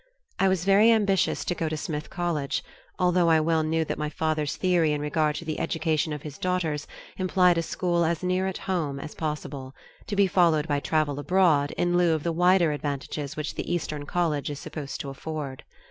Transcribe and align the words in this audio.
I 0.39 0.47
was 0.47 0.65
very 0.65 0.91
ambitious 0.91 1.45
to 1.45 1.53
go 1.53 1.69
to 1.69 1.77
Smith 1.77 2.09
College, 2.09 2.63
although 2.97 3.29
I 3.29 3.39
well 3.39 3.61
knew 3.61 3.85
that 3.85 3.99
my 3.99 4.09
father's 4.09 4.55
theory 4.55 4.93
in 4.93 4.99
regard 4.99 5.35
to 5.35 5.45
the 5.45 5.59
education 5.59 6.11
of 6.11 6.23
his 6.23 6.39
daughters 6.39 6.87
implied 7.17 7.59
a 7.59 7.61
school 7.61 8.03
as 8.03 8.23
near 8.23 8.47
at 8.47 8.57
home 8.65 8.99
as 8.99 9.13
possible, 9.13 9.75
to 10.07 10.15
be 10.15 10.25
followed 10.25 10.67
by 10.67 10.79
travel 10.79 11.19
abroad 11.19 11.69
in 11.77 11.97
lieu 11.99 12.13
of 12.15 12.23
the 12.23 12.31
wider 12.31 12.71
advantages 12.71 13.35
which 13.37 13.53
the 13.53 13.71
eastern 13.71 14.07
college 14.07 14.49
is 14.49 14.57
supposed 14.59 14.99
to 15.01 15.09
afford. 15.09 15.63